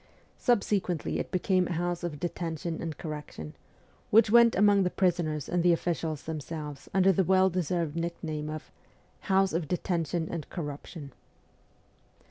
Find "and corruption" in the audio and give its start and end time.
10.27-11.13